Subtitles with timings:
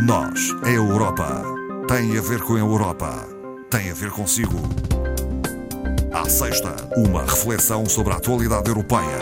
[0.00, 1.42] Nós, a Europa,
[1.88, 3.26] tem a ver com a Europa,
[3.68, 4.56] tem a ver consigo.
[6.12, 9.18] À sexta, uma reflexão sobre a atualidade europeia.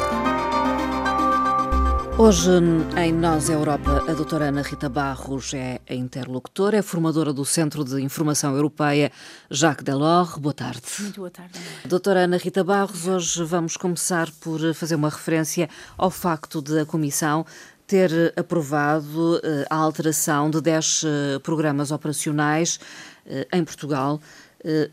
[2.19, 2.51] Hoje,
[2.97, 7.83] em Nós Europa, a doutora Ana Rita Barros é a interlocutora, é formadora do Centro
[7.85, 9.11] de Informação Europeia
[9.51, 10.37] Jacques Delors.
[10.37, 10.83] Boa tarde.
[11.01, 11.59] Muito boa tarde.
[11.87, 16.87] Doutora Ana Rita Barros, hoje vamos começar por fazer uma referência ao facto de a
[16.87, 17.47] Comissão
[17.87, 22.81] ter aprovado eh, a alteração de 10 eh, programas operacionais
[23.25, 24.21] eh, em Portugal,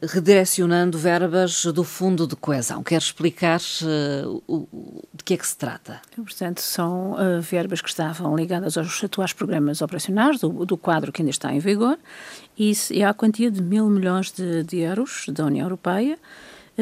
[0.03, 2.83] redirecionando verbas do Fundo de Coesão.
[2.83, 5.99] Quer explicar de que é que se trata?
[6.15, 11.31] Portanto, são verbas que estavam ligadas aos atuais programas operacionais do, do quadro que ainda
[11.31, 11.97] está em vigor
[12.55, 16.19] e, e há a quantia de mil milhões de, de euros da União Europeia,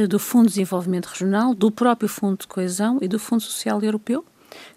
[0.10, 4.26] do Fundo de Desenvolvimento Regional, do próprio Fundo de Coesão e do Fundo Social Europeu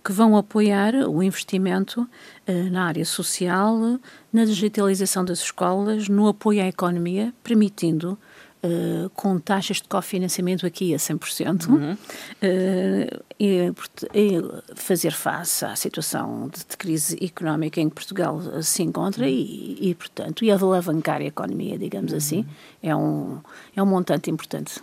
[0.02, 2.09] que vão apoiar o investimento
[2.46, 3.98] eh, na área social,
[4.33, 8.19] na digitalização das escolas, no apoio à economia, permitindo
[8.66, 11.92] Uh, com taxas de cofinanciamento aqui a 100%, uhum.
[11.92, 13.70] uh, e,
[14.14, 14.42] e,
[14.75, 19.94] fazer face à situação de, de, crise económica em que Portugal se encontra e, e,
[19.94, 22.16] portanto, e alavancar a economia, digamos uhum.
[22.16, 22.47] assim,
[22.84, 23.38] é um,
[23.74, 24.74] é um montante importante.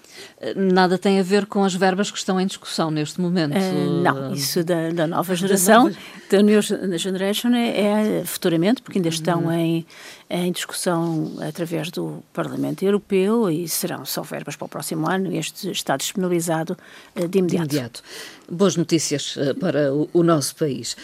[0.55, 3.55] Nada tem a ver com as verbas que estão em discussão neste momento?
[3.55, 5.91] Uh, não, isso da, da nova geração,
[6.31, 6.59] da, New
[6.97, 9.51] Generation, é, é, futuramente, porque ainda estão uhum.
[9.51, 9.85] em
[10.33, 15.35] em discussão através do Parlamento Europeu e serão só verbas para o próximo ano.
[15.35, 16.77] Este está disponibilizado
[17.17, 17.67] uh, de imediato.
[17.67, 18.03] De imediato.
[18.49, 20.95] Boas notícias uh, para o, o, nosso país.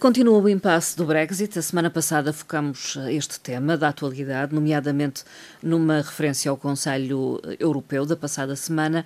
[0.00, 1.56] Continua o impasse do Brexit.
[1.56, 5.22] A semana passada focamos este tema da atualidade, nomeadamente
[5.62, 9.04] numa referência ao Conselho Europeu da passada semana.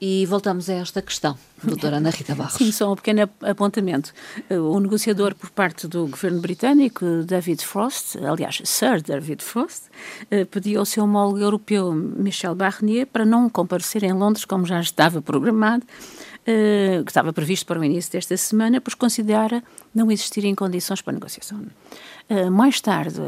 [0.00, 2.54] E voltamos a esta questão, doutora Ana Rita Barros.
[2.54, 4.14] Sim, só um pequeno apontamento.
[4.48, 9.86] O negociador por parte do governo britânico, David Frost, aliás, Sir David Frost,
[10.30, 14.80] eh, pediu ao seu homólogo europeu, Michel Barnier, para não comparecer em Londres, como já
[14.80, 15.84] estava programado,
[16.46, 21.12] eh, que estava previsto para o início desta semana, pois considera não existirem condições para
[21.12, 21.60] negociação.
[22.28, 23.20] Eh, mais tarde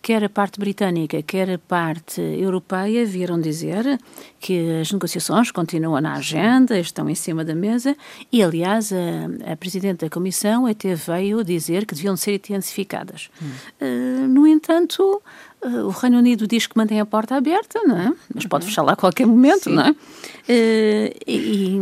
[0.00, 4.00] quer a parte britânica, quer a parte europeia vieram dizer
[4.40, 7.96] que as negociações continuam na agenda, estão em cima da mesa
[8.32, 13.30] e, aliás, a, a Presidente da Comissão até veio dizer que deviam ser intensificadas.
[13.42, 13.46] Hum.
[13.80, 15.22] Uh, no entanto,
[15.62, 18.12] uh, o Reino Unido diz que mantém a porta aberta, não é?
[18.34, 18.68] mas pode uhum.
[18.68, 19.74] fechar lá a qualquer momento, Sim.
[19.74, 19.90] não é?
[19.90, 21.80] Uh, e,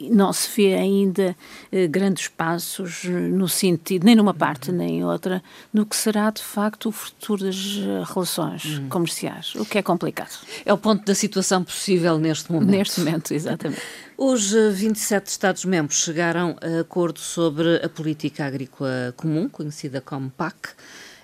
[0.00, 1.36] não se vê ainda
[1.72, 5.42] eh, grandes passos no sentido, nem numa parte nem outra,
[5.72, 8.88] no que será de facto o futuro das eh, relações hum.
[8.88, 10.38] comerciais, o que é complicado.
[10.64, 12.70] É o ponto da situação possível neste momento.
[12.70, 13.82] Neste momento, exatamente.
[14.18, 20.70] Os 27 Estados-membros chegaram a acordo sobre a política agrícola comum, conhecida como PAC.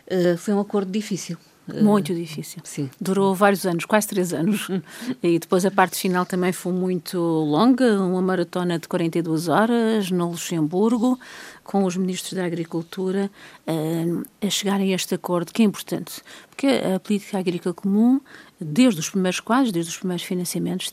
[0.06, 1.39] Uh, foi um acordo difícil.
[1.66, 2.60] Muito difícil.
[2.64, 2.90] Sim.
[3.00, 4.68] Durou vários anos, quase três anos.
[5.22, 10.30] e depois a parte final também foi muito longa uma maratona de 42 horas no
[10.30, 11.18] Luxemburgo,
[11.62, 13.30] com os ministros da Agricultura
[13.66, 18.20] uh, a chegarem a este acordo, que é importante, porque a política agrícola comum,
[18.60, 20.92] desde os primeiros quadros, desde os primeiros financiamentos,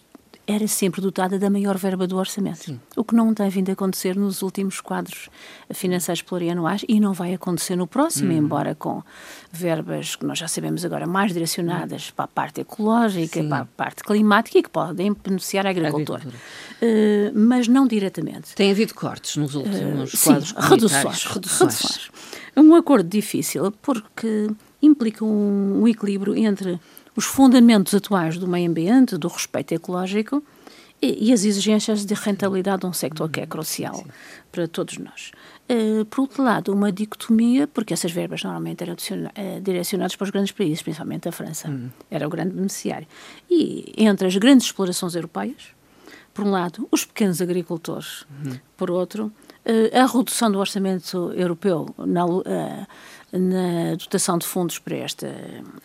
[0.50, 2.64] era sempre dotada da maior verba do orçamento.
[2.64, 2.80] Sim.
[2.96, 5.30] O que não tem vindo a acontecer nos últimos quadros
[5.72, 8.38] financeiros plurianuais e não vai acontecer no próximo, hum.
[8.38, 9.04] embora com
[9.52, 12.14] verbas que nós já sabemos agora mais direcionadas hum.
[12.16, 13.48] para a parte ecológica, Sim.
[13.48, 16.24] para a parte climática e que podem beneficiar a agricultura.
[16.26, 18.56] Uh, mas não diretamente.
[18.56, 21.26] Tem havido cortes nos últimos uh, quadros sim, reduções, reduções.
[21.26, 22.12] reduções.
[22.58, 24.50] Um acordo difícil porque
[24.81, 26.80] implica um, um equilíbrio entre
[27.19, 30.41] os fundamentos atuais do meio ambiente, do respeito ecológico
[31.02, 34.06] e, e as exigências de rentabilidade de um sector que é crucial Sim.
[34.50, 35.31] para todos nós.
[35.69, 40.30] Uh, por outro lado, uma dicotomia, porque essas verbas normalmente eram uh, direcionadas para os
[40.30, 41.90] grandes países, principalmente a França, uhum.
[42.09, 43.07] era o grande beneficiário.
[43.50, 45.75] E entre as grandes explorações europeias,
[46.34, 48.57] por um lado, os pequenos agricultores, uhum.
[48.78, 49.30] por outro,
[49.94, 52.25] a redução do orçamento europeu na,
[53.31, 55.27] na dotação de fundos para esta,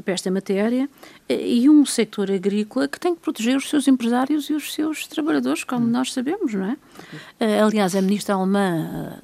[0.04, 0.88] para esta matéria
[1.28, 5.64] e um sector agrícola que tem que proteger os seus empresários e os seus trabalhadores,
[5.64, 6.76] como nós sabemos, não é?
[7.60, 9.18] Aliás, a ministra alemã,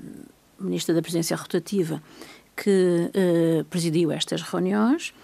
[0.58, 2.02] ministra da Presidência Rotativa,
[2.54, 3.10] que
[3.70, 5.14] presidiu estas reuniões,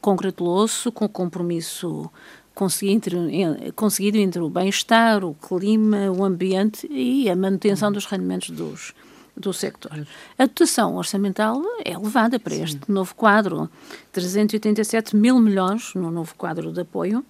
[0.00, 2.10] congratulou-se com o compromisso
[2.54, 7.94] conseguido entre, conseguido entre o bem-estar, o clima, o ambiente e a manutenção uhum.
[7.94, 8.94] dos rendimentos dos,
[9.36, 10.06] do sector.
[10.38, 12.62] A dotação orçamental é elevada para Sim.
[12.62, 13.68] este novo quadro,
[14.12, 17.24] 387 mil milhões no novo quadro de apoio,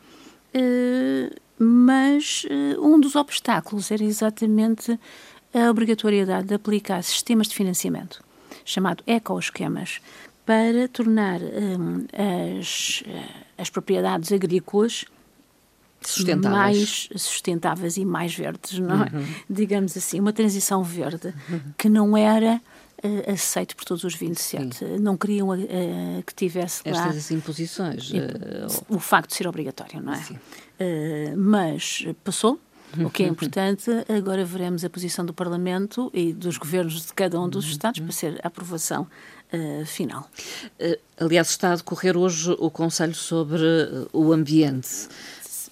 [0.53, 4.99] eh, mas eh, um dos obstáculos era exatamente
[5.55, 8.23] a obrigatoriedade de aplicar sistemas de financiamento,
[8.65, 10.00] chamado ecoesquemas,
[10.44, 12.06] para tornar um,
[12.61, 13.03] as,
[13.56, 15.06] as propriedades agrícolas
[16.08, 17.08] sustentáveis.
[17.10, 19.10] mais sustentáveis e mais verdes, não é?
[19.12, 19.26] Uhum.
[19.48, 21.60] Digamos assim, uma transição verde uhum.
[21.76, 22.60] que não era
[23.04, 24.76] uh, aceito por todos os 27.
[24.76, 24.98] Sim.
[24.98, 27.08] Não queriam uh, que tivesse lá...
[27.08, 28.10] Estas imposições.
[28.10, 30.24] Uh, o facto de ser obrigatório, não é?
[31.36, 32.58] mas passou,
[32.98, 33.90] o que é importante.
[34.08, 38.12] Agora veremos a posição do Parlamento e dos governos de cada um dos Estados para
[38.12, 39.06] ser a aprovação
[39.52, 40.28] uh, final.
[40.80, 43.62] Uh, aliás, está a decorrer hoje o Conselho sobre
[44.12, 45.08] o Ambiente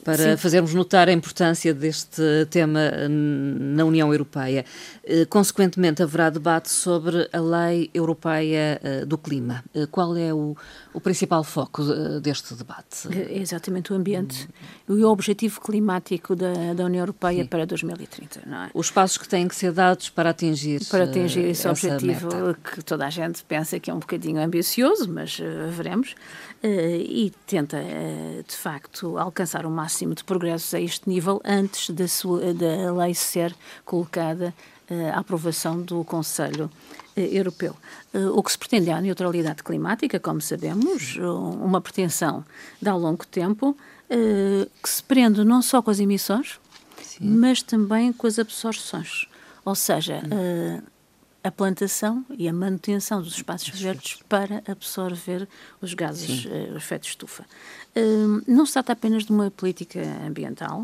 [0.04, 0.36] para Sim.
[0.36, 4.64] fazermos notar a importância deste tema na União Europeia.
[5.04, 9.64] Eh, consequentemente, haverá debate sobre a Lei Europeia eh, do Clima.
[9.74, 10.56] Eh, qual é o,
[10.92, 11.82] o principal foco
[12.20, 13.08] deste debate?
[13.12, 14.48] É exatamente o ambiente
[14.88, 14.96] hum.
[14.96, 17.48] e o objetivo climático da, da União Europeia Sim.
[17.48, 18.42] para 2030.
[18.46, 18.70] Não é?
[18.74, 22.58] Os passos que têm que ser dados para atingir Para atingir esse objetivo meta.
[22.62, 25.38] que toda a gente pensa que é um bocadinho ambicioso, mas
[25.70, 26.14] veremos.
[26.62, 31.90] Uh, e tenta, uh, de facto, alcançar o máximo de progressos a este nível antes
[31.90, 33.54] da, sua, da lei ser
[33.84, 34.54] colocada
[35.14, 36.70] à aprovação do Conselho
[37.16, 37.74] Europeu.
[38.34, 42.44] O que se pretende é a neutralidade climática, como sabemos, uma pretensão
[42.80, 43.74] de há longo tempo,
[44.10, 46.60] que se prende não só com as emissões,
[47.00, 47.24] Sim.
[47.24, 49.26] mas também com as absorções.
[49.64, 50.91] Ou seja, hum
[51.44, 55.48] a plantação e a manutenção dos espaços verdes para absorver
[55.80, 57.44] os gases, uh, o efeito de estufa.
[57.96, 60.82] Uh, não se trata apenas de uma política ambiental,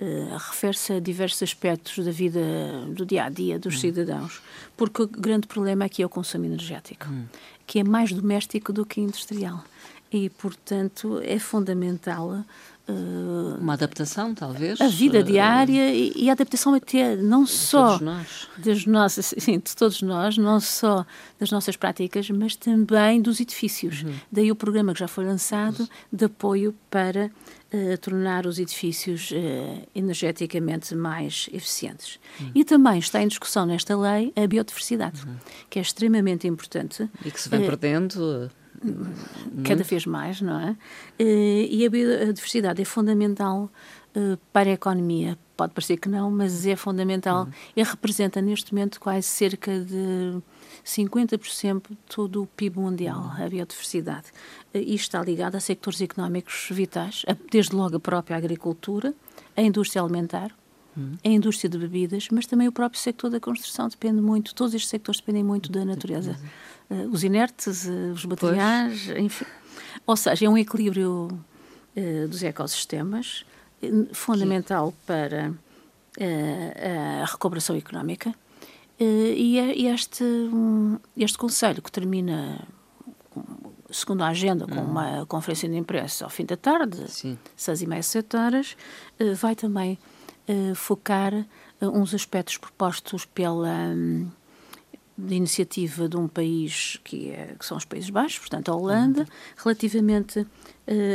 [0.00, 2.40] uh, refere-se a diversos aspectos da vida
[2.88, 3.78] do dia a dia dos hum.
[3.78, 4.40] cidadãos,
[4.76, 7.26] porque o grande problema aqui é o consumo energético, hum.
[7.66, 9.62] que é mais doméstico do que industrial.
[10.12, 12.44] E, portanto, é fundamental
[12.90, 14.80] Uh, uma adaptação, talvez?
[14.80, 18.00] A vida uh, diária e, e, a adaptação até não só
[18.58, 21.06] das nossas, sim, de todos nós, não só
[21.38, 24.02] das nossas práticas, mas também dos edifícios.
[24.02, 24.14] Uhum.
[24.32, 27.30] Daí o programa que já foi lançado de apoio para
[27.72, 29.30] uh, tornar os edifícios
[29.94, 32.18] energeticamente mais eficientes.
[32.40, 32.50] Uhum.
[32.54, 35.36] E também está em discussão nesta lei a biodiversidade, uhum.
[35.68, 37.08] que é extremamente importante.
[37.24, 38.50] E que se vai perdendo
[39.64, 40.76] cada vez mais, não é?
[41.18, 43.70] Eh, e a biodiversidade é fundamental
[44.14, 45.38] eh, para a economia.
[45.56, 47.52] Pode parecer que não, mas é fundamental uhum.
[47.76, 50.40] e representa neste momento quase cerca de
[50.84, 54.28] 50% de todo o PIB mundial, a biodiversidade.
[54.72, 59.14] Eh, isto está ligado a sectores económicos vitais, desde logo a própria agricultura,
[59.56, 60.50] a indústria alimentar,
[60.96, 61.16] uhum.
[61.22, 64.88] a indústria de bebidas, mas também o próprio sector da construção depende muito, todos estes
[64.88, 66.38] sectores dependem muito da natureza.
[66.90, 69.18] Uh, os inertes, uh, os materiais, pois.
[69.18, 69.44] enfim.
[70.04, 71.28] Ou seja, é um equilíbrio
[71.96, 73.46] uh, dos ecossistemas
[74.12, 75.06] fundamental que...
[75.06, 75.54] para
[77.22, 78.34] a recuperação económica.
[78.98, 80.22] e é este,
[81.16, 82.68] este Conselho, que termina,
[83.90, 84.84] segundo a agenda, com uhum.
[84.84, 87.38] uma conferência de imprensa ao fim da tarde, Sim.
[87.56, 88.76] seis e meia, sete horas,
[89.36, 89.98] vai também
[90.74, 91.32] focar
[91.80, 93.94] uns aspectos propostos pela.
[95.26, 99.20] De iniciativa de um país que, é, que são os Países Baixos, portanto a Holanda,
[99.20, 99.26] uhum.
[99.56, 100.46] relativamente uh,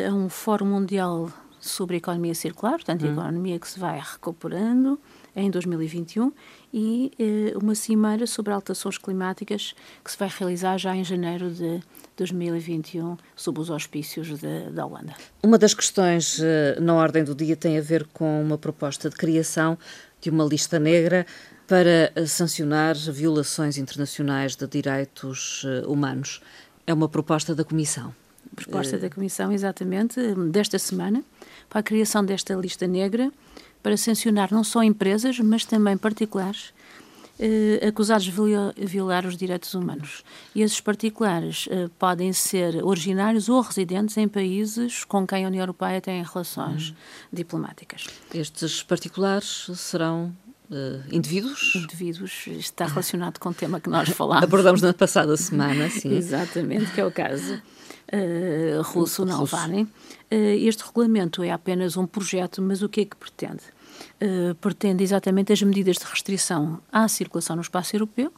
[0.10, 3.14] a um Fórum Mundial sobre a Economia Circular, portanto a uhum.
[3.14, 5.00] economia que se vai recuperando
[5.36, 6.32] em 2021
[6.74, 9.74] e uh, uma cimeira sobre alterações climáticas
[10.04, 11.82] que se vai realizar já em janeiro de
[12.16, 14.40] 2021 sob os auspícios
[14.74, 15.14] da Holanda.
[15.44, 19.16] Uma das questões uh, na ordem do dia tem a ver com uma proposta de
[19.16, 19.78] criação
[20.22, 21.26] de uma lista negra
[21.68, 26.42] para sancionar violações internacionais de direitos eh, humanos.
[26.86, 28.14] É uma proposta da Comissão.
[28.56, 30.20] Proposta da Comissão, exatamente,
[30.52, 31.24] desta semana,
[31.68, 33.32] para a criação desta lista negra,
[33.82, 36.74] para sancionar não só empresas, mas também particulares
[37.38, 38.32] eh, acusados de
[38.86, 40.24] violar os direitos humanos.
[40.54, 45.62] E esses particulares eh, podem ser originários ou residentes em países com quem a União
[45.62, 46.96] Europeia tem relações uhum.
[47.34, 48.08] diplomáticas.
[48.34, 50.34] Estes particulares serão
[50.68, 51.76] Uh, indivíduos?
[51.76, 54.46] Indivíduos, está relacionado com o tema que nós falámos.
[54.46, 56.10] Abordamos na passada semana, sim.
[56.18, 59.84] Exatamente, que é o caso uh, russo Navalny.
[59.84, 60.36] Uh,
[60.68, 63.62] este regulamento é apenas um projeto, mas o que é que pretende?
[64.62, 68.32] Pretende exatamente as medidas de restrição à circulação no espaço europeu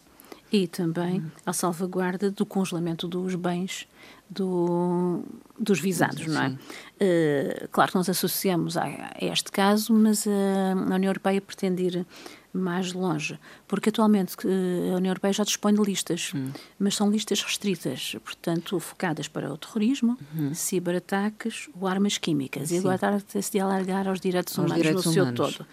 [0.52, 1.32] e também hum.
[1.46, 3.88] à salvaguarda do congelamento dos bens
[4.30, 5.24] do,
[5.58, 6.30] dos visados, Sim.
[6.30, 6.50] não é?
[6.50, 11.84] Uh, claro que nós associamos a, a, este caso, mas a, a União Europeia pretende
[11.84, 12.06] ir
[12.54, 16.51] mais longe, porque atualmente uh, a União Europeia já dispõe de listas, hum.
[16.80, 20.54] mas são listas restritas, portanto, focadas para o terrorismo, uhum.
[20.54, 22.75] ciberataques ou armas químicas, Sim.
[22.75, 25.56] e agora está-se de alargar aos direitos aos humanos direitos no humanos.
[25.56, 25.68] seu todo.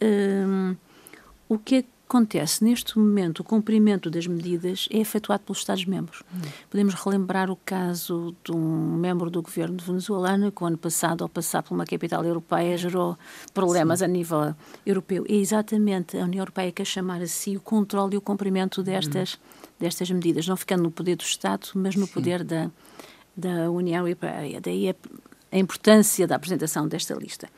[0.00, 0.76] Uh,
[1.48, 2.64] o que é acontece?
[2.64, 6.22] Neste momento, o cumprimento das medidas é efetuado pelos Estados-membros.
[6.34, 6.40] Hum.
[6.70, 11.28] Podemos relembrar o caso de um membro do governo venezuelano que, o ano passado, ao
[11.28, 13.16] passar por uma capital europeia, gerou
[13.52, 14.06] problemas Sim.
[14.06, 14.54] a nível
[14.86, 15.24] europeu.
[15.28, 18.82] É exatamente a União Europeia que a chamar a si o controle e o cumprimento
[18.82, 19.68] destas, hum.
[19.78, 22.12] destas medidas, não ficando no poder do Estado, mas no Sim.
[22.12, 22.70] poder da,
[23.36, 24.60] da União Europeia.
[24.60, 24.94] Daí a,
[25.52, 27.48] a importância da apresentação desta lista.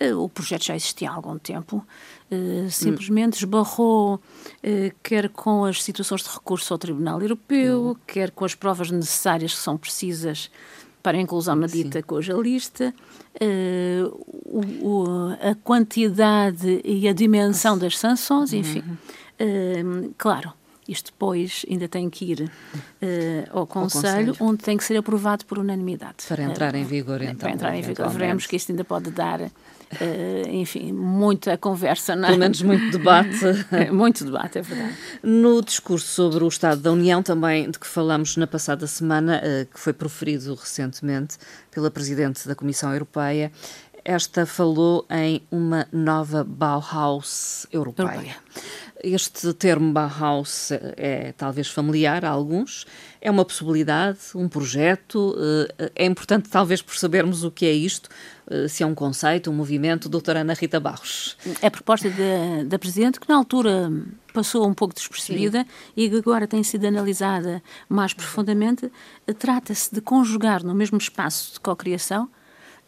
[0.00, 1.84] Eh, o projeto já existia há algum tempo,
[2.30, 4.20] uh, simplesmente esbarrou, uh,
[5.02, 7.96] quer com as situações de recurso ao Tribunal Europeu, uhum.
[8.06, 10.50] quer com as provas necessárias que são precisas
[11.02, 12.92] para a inclusão na dita coisa lista,
[14.44, 15.06] o, o,
[15.40, 18.82] a quantidade e a dimensão das sanções, enfim.
[19.40, 20.12] Uhum.
[20.18, 20.52] claro,
[20.88, 25.44] isto depois ainda tem que ir uh, ao, Conselho, Conselho, onde tem que ser aprovado
[25.44, 26.24] por unanimidade.
[26.26, 27.36] Para entrar em vigor, então.
[27.36, 28.08] Para entrar em vigor.
[28.08, 29.50] Veremos que isto ainda pode dar,
[29.92, 32.14] uh, enfim, muita conversa.
[32.14, 32.26] Não é?
[32.28, 33.38] Pelo menos muito debate.
[33.92, 34.94] muito debate, é verdade.
[35.22, 39.66] No discurso sobre o Estado da União, também de que falamos na passada semana, uh,
[39.66, 41.36] que foi proferido recentemente
[41.70, 43.52] pela Presidente da Comissão Europeia,
[44.04, 48.06] esta falou em uma nova Bauhaus europeia.
[48.06, 48.36] europeia.
[49.02, 52.84] Este termo Bauhaus é talvez familiar a alguns.
[53.20, 55.36] É uma possibilidade, um projeto.
[55.78, 58.08] Eh, é importante, talvez, por sabermos o que é isto,
[58.50, 60.08] eh, se é um conceito, um movimento.
[60.08, 61.36] Doutora Ana Rita Barros.
[61.62, 62.10] É a proposta
[62.66, 63.90] da Presidente, que na altura
[64.32, 65.68] passou um pouco despercebida Sim.
[65.96, 68.90] e que agora tem sido analisada mais profundamente.
[69.38, 72.28] Trata-se de conjugar no mesmo espaço de cocriação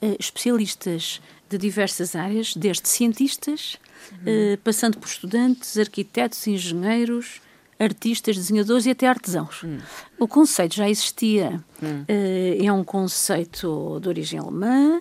[0.03, 3.77] eh, especialistas de diversas áreas, desde cientistas,
[4.13, 4.57] uhum.
[4.63, 7.41] passando por estudantes, arquitetos, engenheiros,
[7.79, 9.63] artistas, desenhadores e até artesãos.
[9.63, 9.79] Uhum.
[10.19, 12.05] O conceito já existia, uhum.
[12.07, 15.01] é um conceito de origem alemã,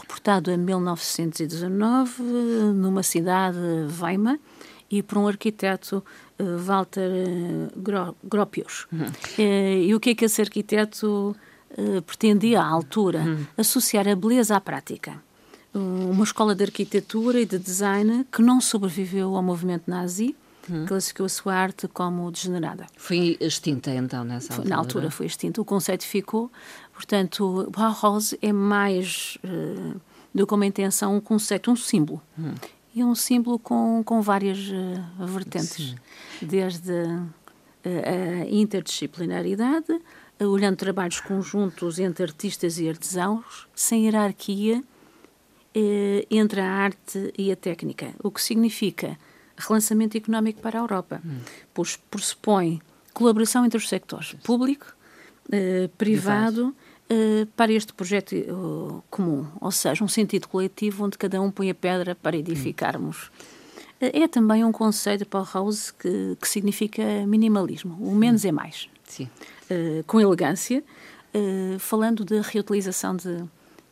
[0.00, 2.22] reportado em 1919
[2.74, 3.58] numa cidade,
[4.00, 4.38] Weimar,
[4.88, 6.04] e por um arquiteto
[6.38, 7.10] Walter
[8.22, 8.86] Gropius.
[8.92, 9.10] Uhum.
[9.36, 11.34] e o que é que esse arquiteto
[11.76, 13.46] eh, pretendia, à altura, uhum.
[13.56, 15.22] associar a beleza à prática.
[15.74, 20.34] Uma escola de arquitetura e de design que não sobreviveu ao movimento nazi,
[20.68, 20.86] uhum.
[20.86, 22.86] classificou a sua arte como degenerada.
[22.96, 24.68] Foi extinta então nessa altura?
[24.68, 26.50] Na altura foi extinta, o conceito ficou.
[26.92, 30.00] Portanto, Bauhaus é mais uh,
[30.34, 32.20] do que uma intenção, um conceito, um símbolo.
[32.36, 32.54] Uhum.
[32.94, 35.96] E é um símbolo com, com várias uh, vertentes, Sim.
[36.40, 37.28] desde uh,
[37.84, 40.00] a interdisciplinaridade,
[40.40, 44.82] olhando trabalhos conjuntos entre artistas e artesãos, sem hierarquia
[45.80, 49.16] eh, entre a arte e a técnica, o que significa
[49.56, 51.38] relançamento económico para a Europa, hum.
[51.72, 52.82] pois pressupõe
[53.14, 54.86] colaboração entre os sectores público,
[55.52, 56.74] eh, privado,
[57.08, 61.70] eh, para este projeto uh, comum, ou seja, um sentido coletivo onde cada um põe
[61.70, 63.30] a pedra para edificarmos.
[64.00, 64.08] Hum.
[64.12, 68.48] É também um conceito de Paul House que, que significa minimalismo, o menos hum.
[68.48, 68.88] é mais.
[69.04, 69.28] Sim.
[69.70, 70.82] Uh, com elegância,
[71.34, 73.44] uh, falando de reutilização de,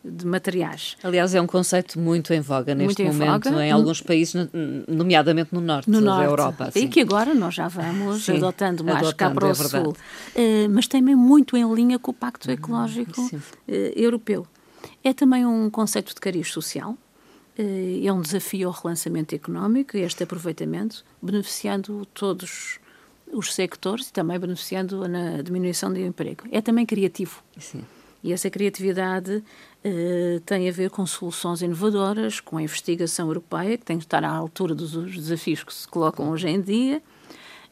[0.09, 0.95] de materiais.
[1.03, 3.65] Aliás, é um conceito muito em voga neste muito momento, em, voga.
[3.65, 4.47] em alguns países,
[4.87, 6.25] nomeadamente no norte no da norte.
[6.25, 6.71] Europa.
[6.71, 6.79] Sim.
[6.79, 9.89] E que agora nós já vamos sim, adotando mais adotando, cá para o é sul.
[9.89, 13.41] Uh, mas também muito em linha com o Pacto Ecológico uh,
[13.95, 14.47] Europeu.
[15.03, 20.01] É também um conceito de cariz social, uh, é um desafio ao relançamento económico e
[20.01, 22.79] este aproveitamento, beneficiando todos
[23.31, 26.43] os sectores e também beneficiando na diminuição do emprego.
[26.51, 27.41] É também criativo.
[27.59, 27.83] Sim.
[28.23, 29.43] E essa criatividade
[29.83, 34.23] eh, tem a ver com soluções inovadoras, com a investigação europeia, que tem que estar
[34.23, 37.01] à altura dos desafios que se colocam hoje em dia.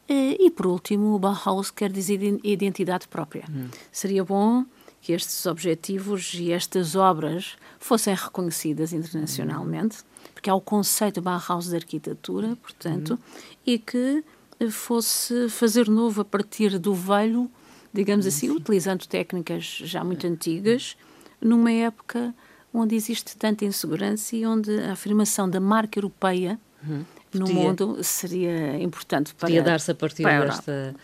[0.07, 3.45] Eh, e, por último, o Bauhaus quer dizer identidade própria.
[3.49, 3.67] Hum.
[3.91, 4.63] Seria bom
[5.01, 10.29] que estes objetivos e estas obras fossem reconhecidas internacionalmente, hum.
[10.33, 13.53] porque há o conceito Bauhaus de arquitetura, portanto, hum.
[13.65, 14.23] e que
[14.71, 17.51] fosse fazer novo a partir do velho,
[17.95, 20.97] digamos assim, utilizando técnicas já muito antigas,
[21.41, 22.33] numa época
[22.73, 27.05] onde existe tanta insegurança e onde a afirmação da marca europeia uhum.
[27.33, 27.55] no Podia.
[27.55, 30.95] mundo seria importante para Podia dar-se a partir para desta,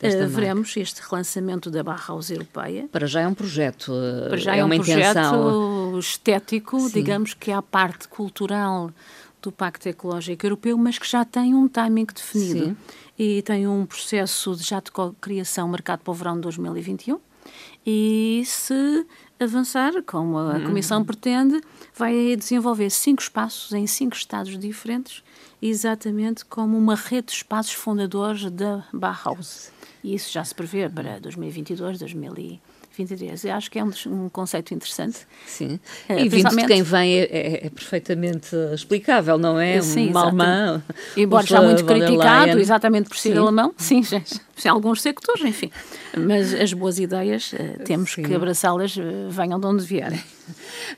[0.00, 2.88] desta uh, veremos este relançamento da Barraus Europeia.
[2.90, 3.92] Para já é um projeto,
[4.28, 5.98] para já é, é uma um projeto intenção.
[5.98, 6.92] estético, Sim.
[6.92, 8.90] digamos que é a parte cultural
[9.40, 12.76] do Pacto Ecológico Europeu, mas que já tem um timing definido Sim.
[13.22, 17.20] E tem um processo de já de criação marcado para o verão de 2021.
[17.86, 19.06] E se
[19.38, 20.64] avançar, como a uhum.
[20.64, 21.60] Comissão pretende,
[21.94, 25.22] vai desenvolver cinco espaços em cinco estados diferentes,
[25.60, 29.70] exatamente como uma rede de espaços fundadores da Bauhaus.
[30.02, 32.69] E isso já se prevê para 2022, 2023.
[33.04, 33.44] 23.
[33.44, 35.18] Eu acho que é um, um conceito interessante.
[35.46, 35.80] Sim.
[36.08, 39.80] Uh, e vindo de quem vem é, é, é, perfeitamente explicável, não é?
[39.80, 40.82] Sim, um alemão.
[41.16, 43.38] Embora já muito criticado, exatamente por ser sim.
[43.38, 45.70] alemão, sim, já, em alguns sectores, enfim.
[46.16, 48.22] Mas as boas ideias uh, temos sim.
[48.22, 50.20] que abraçá-las, uh, venham de onde vierem.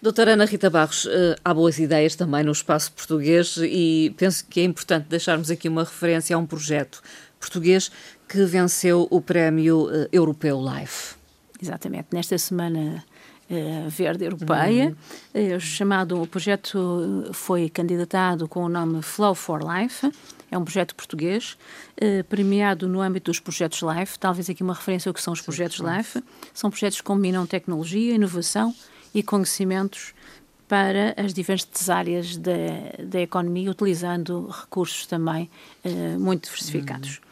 [0.01, 1.07] Doutora Ana Rita Barros,
[1.45, 5.85] há boas ideias também no espaço português e penso que é importante deixarmos aqui uma
[5.85, 7.03] referência a um projeto
[7.39, 7.93] português
[8.27, 11.22] que venceu o prémio Europeu Life.
[11.63, 12.09] Exatamente.
[12.13, 13.05] Nesta semana
[13.49, 14.97] uh, verde europeia,
[15.35, 15.57] uhum.
[15.57, 20.11] uh, chamado o projeto foi candidatado com o nome Flow for Life.
[20.51, 21.57] É um projeto português,
[21.97, 24.19] uh, premiado no âmbito dos projetos LIFE.
[24.19, 26.23] Talvez aqui uma referência ao que são os projetos LIFE.
[26.53, 28.75] São projetos que combinam tecnologia, inovação
[29.15, 30.13] e conhecimentos
[30.69, 32.53] para as diferentes áreas da,
[33.05, 35.49] da economia, utilizando recursos também
[35.85, 37.19] uh, muito diversificados.
[37.19, 37.32] Uhum.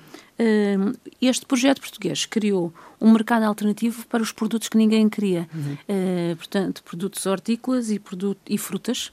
[1.20, 5.48] Este projeto português criou um mercado alternativo para os produtos que ninguém queria.
[5.54, 5.76] Uhum.
[5.88, 9.12] Uh, portanto, produtos hortícolas e, produto, e frutas.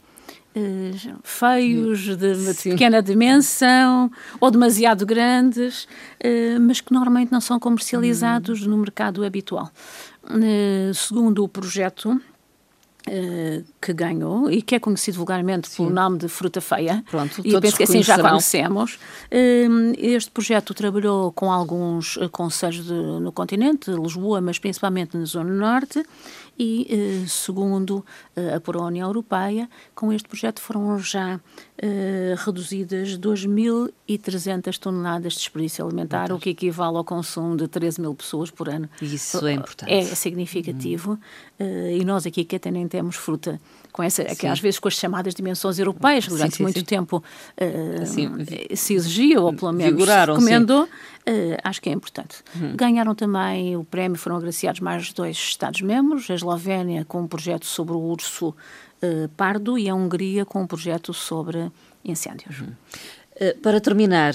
[0.55, 7.59] Uh, feios, de, de, pequena dimensão ou demasiado grandes, uh, mas que normalmente não são
[7.59, 8.71] comercializados uhum.
[8.71, 9.71] no mercado habitual.
[10.93, 12.19] Segundo o projeto,
[13.81, 15.83] que ganhou e que é conhecido vulgarmente Sim.
[15.83, 17.03] pelo nome de fruta feia.
[17.09, 18.95] Pronto, e penso que assim já conhecemos.
[19.31, 25.25] Uh, este projeto trabalhou com alguns uh, conselhos de, no continente, Lisboa, mas principalmente na
[25.25, 26.03] Zona Norte,
[26.59, 28.03] e, segundo
[28.35, 31.39] a por a União Europeia, com este projeto foram já
[32.43, 38.49] reduzidas 2.300 toneladas de desperdício alimentar, o que equivale ao consumo de 13 mil pessoas
[38.49, 38.89] por ano.
[38.99, 39.93] Isso é importante.
[39.93, 41.19] É significativo.
[41.59, 41.89] Hum.
[41.91, 43.59] e nós aqui que até nem temos fruta
[43.97, 46.79] com essa, que às vezes com as chamadas dimensões europeias, que durante sim, sim, muito
[46.79, 46.85] sim.
[46.85, 50.89] tempo uh, se exigiu, ou pelo menos se recomendou, uh,
[51.63, 52.43] acho que é importante.
[52.75, 57.95] Ganharam também o prémio, foram agraciados mais dois Estados-membros, a Eslovénia com um projeto sobre
[57.95, 61.71] o urso uh, pardo e a Hungria com um projeto sobre
[62.05, 62.59] incêndios.
[62.59, 62.73] Uhum.
[63.61, 64.33] Para terminar,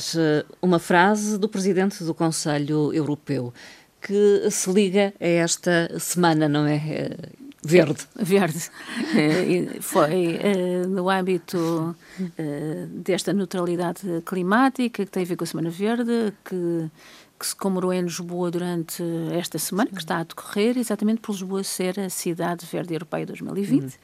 [0.61, 3.52] uma frase do Presidente do Conselho Europeu
[4.00, 7.17] que se liga a esta semana, não é?
[7.65, 8.09] Verde.
[8.17, 8.71] Verde.
[9.15, 11.95] Eh, foi eh, no âmbito
[12.37, 16.91] eh, desta neutralidade climática, que tem a ver com a Semana Verde, que,
[17.39, 19.01] que se comemorou em Lisboa durante
[19.33, 23.95] esta semana, que está a decorrer, exatamente por Lisboa ser a Cidade Verde Europeia 2020.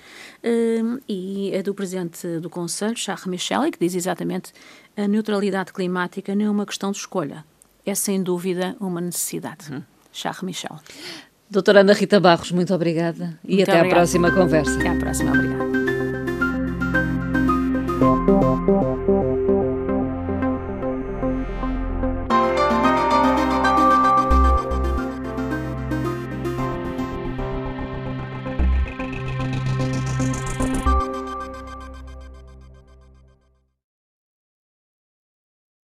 [0.44, 1.01] Uhum.
[1.09, 4.53] E é do Presidente do Conselho, Charles Michel, que diz exatamente
[4.97, 7.44] a neutralidade climática não é uma questão de escolha,
[7.85, 9.73] é sem dúvida uma necessidade.
[9.73, 9.83] Uhum.
[10.12, 10.79] Charles Michel.
[11.50, 13.87] Doutora Ana Rita Barros, muito obrigada muito e até obrigada.
[13.87, 14.78] à próxima conversa.
[14.78, 15.88] Até à próxima, obrigada.